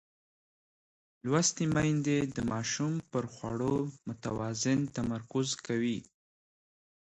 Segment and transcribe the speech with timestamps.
[1.27, 3.77] لوستې میندې د ماشوم پر خوړو
[4.07, 5.99] متوازن تمرکز کوي.